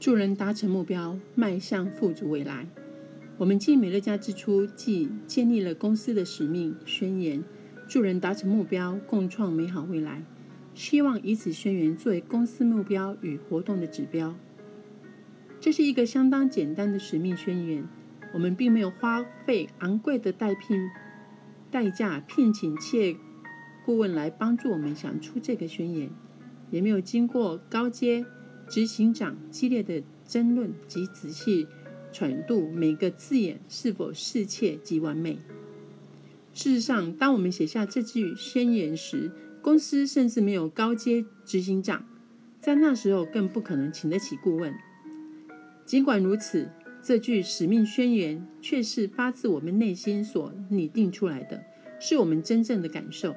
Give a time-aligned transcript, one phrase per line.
[0.00, 2.66] 助人达成目标，迈向富足未来。
[3.38, 7.42] 我们继美乐家之初，即建立了公司的使命宣言，
[7.88, 10.22] 助人达成目标，共创美好未来。
[10.74, 14.34] 希望以此宣言作为公司目标与活动的指标。
[15.60, 17.84] 这是一个相当简单的使命宣言。
[18.34, 20.90] 我们并没有花费昂贵的代聘
[21.70, 23.16] 代价聘请企业
[23.86, 26.10] 顾问来帮助我们想出这个宣言，
[26.70, 28.26] 也没有经过高阶
[28.74, 31.68] 执行长激烈的争论及仔细
[32.10, 35.38] 揣度每个字眼是否适切及完美。
[36.52, 39.30] 事实上，当我们写下这句宣言时，
[39.62, 42.04] 公司甚至没有高阶执行长，
[42.60, 44.74] 在那时候更不可能请得起顾问。
[45.86, 46.68] 尽管如此，
[47.00, 51.62] 这句使命宣言却是发自我们内心所拟定出来的，
[52.00, 53.36] 是我们真正的感受。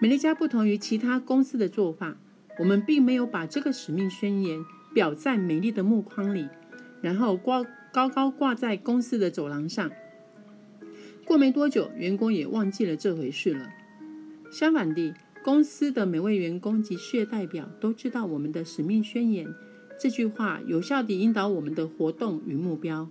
[0.00, 2.16] 美利家不同于其他公司的做法，
[2.58, 6.48] 我们并没有把这个使命宣言裱在美丽的木框里，
[7.02, 9.90] 然后挂高高挂在公司的走廊上。
[11.24, 13.68] 过没多久，员工也忘记了这回事了。
[14.50, 15.12] 相反地，
[15.44, 19.52] 公司的每位员工及事业代表都知道我们的使命宣言。
[19.98, 23.08] 这句话有效地引导我们的活动与目标。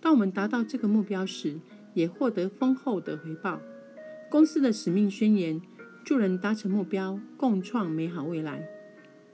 [0.00, 1.60] 当我们达到这个目标时，
[1.92, 3.60] 也获得丰厚的回报。
[4.30, 5.60] 公司的使命宣言：
[6.04, 8.66] 助人达成目标，共创美好未来。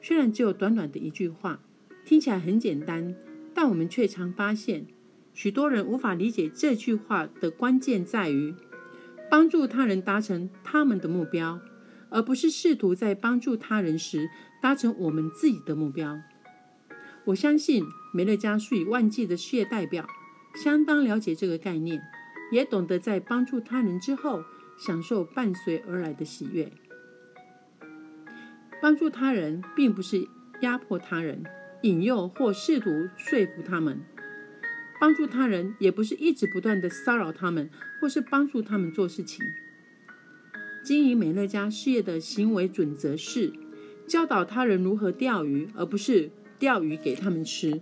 [0.06, 1.58] 虽然只有短短的一句话，
[2.04, 3.16] 听起来很简单，
[3.52, 4.86] 但我们却常发现，
[5.34, 8.54] 许多人无法理解这句话的关键在于。
[9.28, 11.58] 帮助他人达成他们的目标，
[12.08, 14.30] 而不是试图在帮助他人时
[14.62, 16.20] 达成我们自己的目标。
[17.24, 20.06] 我相信美乐家数以万计的事业代表
[20.54, 22.00] 相当了解这个概念，
[22.52, 24.44] 也懂得在帮助他人之后
[24.78, 26.70] 享受伴随而来的喜悦。
[28.80, 30.26] 帮助他人并不是
[30.60, 31.44] 压迫他人、
[31.82, 34.00] 引诱或试图说服他们。
[34.98, 37.68] 帮助他人也不是一直不断的骚扰他们，
[38.00, 39.44] 或是帮助他们做事情。
[40.82, 43.52] 经营美乐家事业的行为准则是
[44.06, 47.80] 教导他人如何钓鱼，而不是钓鱼给他们吃。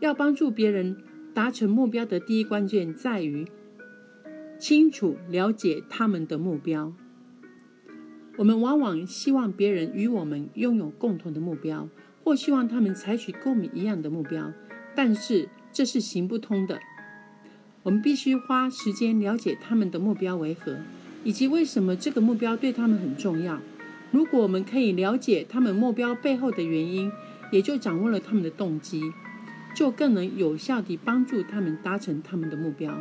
[0.00, 0.96] 要帮助别人
[1.32, 3.46] 达成目标的第一关键在于
[4.58, 6.92] 清楚了解他们的目标。
[8.36, 11.88] 我们往往希望别人与我们拥有共同的目标，
[12.22, 14.52] 或希望他们采取跟我们一样的目标，
[14.94, 15.48] 但是。
[15.76, 16.78] 这是行不通的。
[17.82, 20.76] 我们必须花时间了解他们的目标为何，
[21.24, 23.58] 以及为什么这个目标对他们很重要。
[24.12, 27.10] 如果我们可以了解他们目标背后的原因，
[27.50, 29.02] 也就掌握了他们的动机，
[29.74, 32.96] 就更能有效地帮助他们达成他们的目标。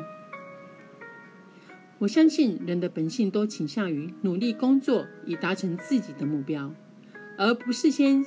[2.03, 6.75] 我相信人的本性都倾向于努力工作以达成自己的目标，
[7.38, 8.25] 而不是先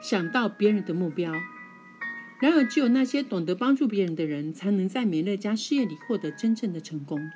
[0.00, 1.32] 想到别人的目标。
[2.40, 7.28] 然而，只有那些懂得帮助别人的人，才能在美乐家事业里获得真正的成功。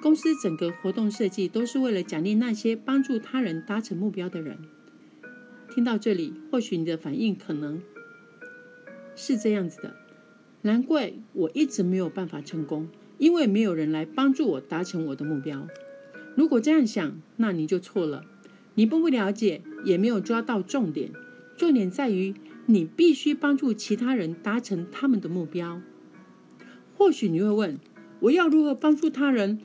[0.00, 4.58] 公司整个活动设计都是为了奖励那些帮助他人达成目标的人。
[5.74, 7.82] 听到这里，或许你的反应可能
[9.16, 9.96] 是这样子的：
[10.62, 12.88] 难怪我一直没有办法成功，
[13.24, 15.66] 因为没有人来帮助我达成我的目标。
[16.36, 18.26] 如果这样想，那你就错了。
[18.74, 21.10] 你不了解，也没有抓到重点。
[21.56, 22.34] 重点在于。
[22.66, 25.82] 你必须帮助其他人达成他们的目标。
[26.96, 27.78] 或许你会问：
[28.20, 29.60] 我要如何帮助他人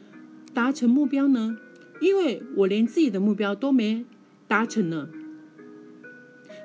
[0.54, 1.58] 达成目标呢？
[2.02, 4.06] 因为我连自己的目标都没
[4.50, 5.08] 达成呢。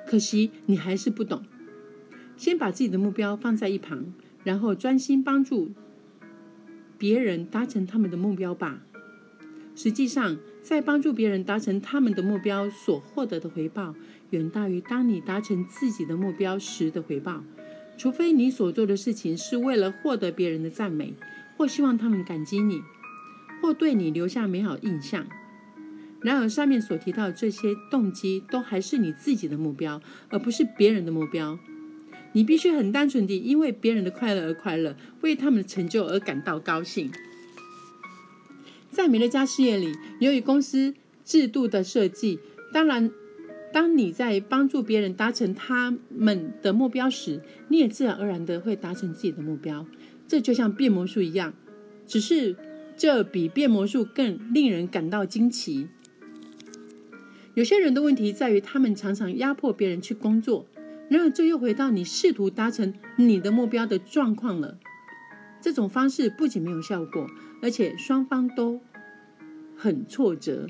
[0.05, 1.43] 可惜你还是不懂。
[2.35, 4.13] 先把自己的目标放在一旁，
[4.43, 5.71] 然后专心帮助
[6.97, 8.81] 别人达成他们的目标吧。
[9.75, 13.93] 实际上，在帮助别人达成他们的目标所获得的回报。
[14.31, 17.43] 远大于当你达成自己的目标时的回报，
[17.97, 21.13] 除非你所做的事情是为了获得别人的赞美，
[21.57, 22.81] 或希望他们感激你，
[23.61, 25.27] 或对你留下美好印象。
[26.21, 31.59] 然而，上面所提到这些动机都还是你自己的目标，而不是别人的目标。
[32.35, 37.09] 你必须很单纯地因为别人的快乐而快乐，为他们的成就而感到高兴。
[38.91, 40.93] 在美乐家事业里，由于公司
[41.23, 42.39] 制度的设计，
[42.71, 43.09] 当然。
[43.73, 49.85] 当你在帮助别人达成他们的目标时，你也自然而然的会达成自己的目标。
[50.29, 51.53] 这就像变魔术一样，
[52.07, 52.55] 只是
[52.95, 55.89] 这比变魔术更令人感到惊奇。
[57.53, 60.65] 有些人的问题在于，他们常常压迫别人去工作，
[61.09, 64.77] 然而这又回到你试图达成你的目标的状况了。
[65.61, 67.27] 这种方式不仅没有效果，
[67.61, 68.81] 而且双方都
[69.75, 70.67] 很挫折。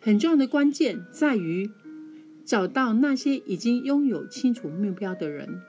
[0.00, 1.70] 很重要的关键在于。
[2.42, 5.60] 找到那些已经拥有清楚目标的人。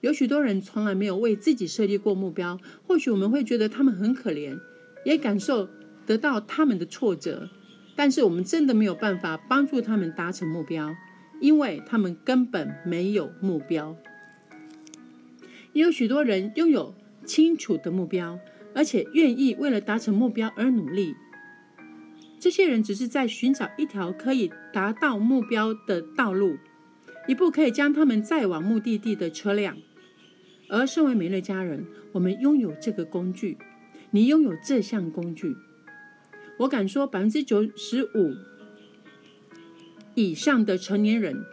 [0.00, 4.58] 有许多人从来没有为自己设立过目标，或许我们会觉得他们很可怜，
[5.04, 5.68] 也感受
[6.06, 7.50] 得到他们的挫折。
[7.94, 10.94] 但是我们真的没有办法帮助他们达成目标，
[11.40, 13.96] 因为他们根本没有目标。
[15.72, 16.94] 也有许多人拥有
[17.24, 18.38] 清楚的目标，
[18.74, 21.14] 而且愿意为了达成目标而努力。
[22.40, 26.56] 这些人只是在寻找一条可以达到目标的道路，
[27.26, 29.76] 一部可以将他们载往目的地的车辆。
[30.68, 33.56] 而身为美乐家人，我们拥有这个工具。
[34.10, 35.54] 你拥有这项工具，
[36.60, 38.34] 我敢说，百分之九十五
[40.18, 41.44] 以上的成年人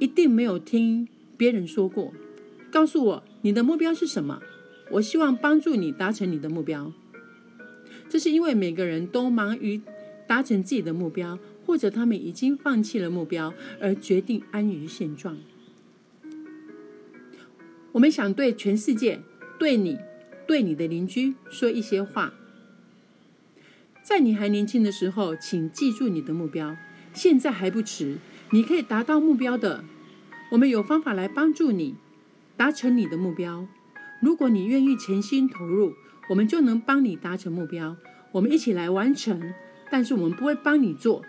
[0.00, 1.06] 一定没有听
[1.36, 2.12] 别人说过。
[2.68, 4.42] 告诉我你的目标是什么？
[4.90, 6.92] 我希望帮助你达成你的目标。
[8.08, 9.80] 这是因为每个人都忙于
[10.26, 15.38] 达成自己的目标，或者他们已经放弃了目标，而决定安于现状。
[17.92, 19.20] 我们想对全世界、
[19.60, 19.96] 对你、
[20.48, 22.34] 对你的邻居说一些话。
[24.10, 26.76] 在你还年轻的时候，请记住你的目标。
[27.14, 28.18] 现在还不迟，
[28.50, 29.84] 你可以达到目标的。
[30.50, 31.94] 我们有方法来帮助你
[32.56, 33.68] 达成你的目标。
[34.20, 35.94] 如果你愿意全心投入，
[36.28, 37.96] 我们就能帮你达成目标。
[38.32, 39.54] 我们一起来完成，
[39.92, 41.24] 但是我们不会帮你做。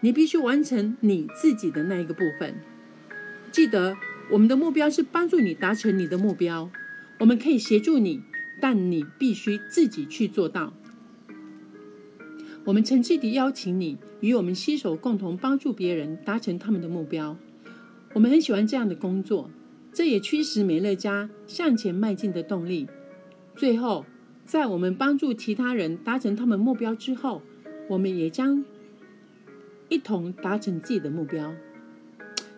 [0.00, 2.56] 你必须完成你自己的那一个部分。
[3.52, 3.96] 记得。
[4.30, 6.70] 我们的目标是帮助你达成你的目标，
[7.18, 8.22] 我们可以协助你，
[8.58, 10.72] 但你必须自己去做到。
[12.66, 17.36] 我们诚挚地邀请你与我们携手，共同帮助别人达成他们的目标。
[18.14, 19.50] 我们很喜欢这样的工作，
[19.92, 22.88] 这也驱使美乐家向前迈进的动力。
[23.54, 24.06] 最后，
[24.46, 27.42] 在我们帮助其他人达成他们目标之后，
[27.90, 28.64] 我们也将
[29.90, 31.54] 一同达成自己的目标。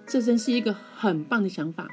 [0.06, 1.88] 这真是一个很棒的想法，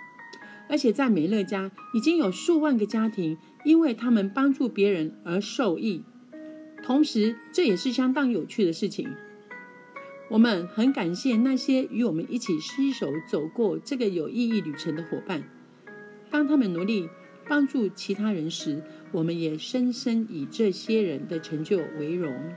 [0.69, 6.03] 而且在美乐家已经有数万个家庭因为他们帮助别人而受益。
[6.83, 9.09] 同时，这也是相当有趣的事情。
[10.29, 15.43] 我们很感谢那些与我们一起携手走过这个有意义旅程的伙伴。
[16.29, 17.09] 当他们努力
[17.47, 18.81] 帮助其他人时，
[19.11, 22.53] 我们也深深以这些人的成就为荣。